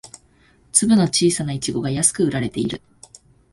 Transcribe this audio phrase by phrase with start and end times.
[0.71, 2.81] 粒の小さなイチゴが安く売られている